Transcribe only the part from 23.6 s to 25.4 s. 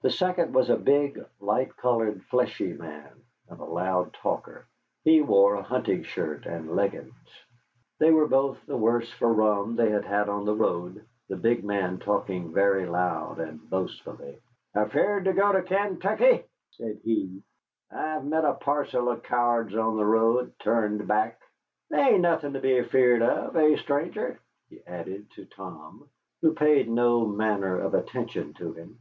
stranger?" he added,